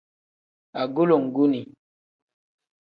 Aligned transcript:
Agulonguni. 0.81 1.61